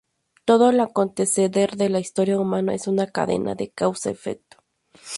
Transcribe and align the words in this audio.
Todo 0.45 0.71
el 0.71 0.79
acontecer 0.79 1.51
de 1.51 1.87
la 1.89 1.99
Historia 1.99 2.39
humana 2.39 2.73
es 2.73 2.87
una 2.87 3.05
cadena 3.05 3.53
de 3.53 3.69
causa-efecto. 3.69 4.57